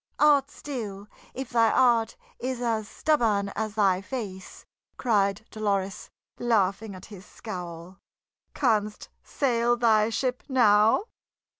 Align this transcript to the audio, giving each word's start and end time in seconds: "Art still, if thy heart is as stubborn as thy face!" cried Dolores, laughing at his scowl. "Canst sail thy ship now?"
"Art 0.17 0.49
still, 0.49 1.07
if 1.35 1.51
thy 1.51 1.69
heart 1.69 2.17
is 2.39 2.59
as 2.59 2.87
stubborn 2.89 3.49
as 3.49 3.75
thy 3.75 4.01
face!" 4.01 4.65
cried 4.97 5.45
Dolores, 5.51 6.09
laughing 6.39 6.95
at 6.95 7.05
his 7.13 7.23
scowl. 7.23 7.99
"Canst 8.55 9.09
sail 9.21 9.77
thy 9.77 10.09
ship 10.09 10.41
now?" 10.49 11.03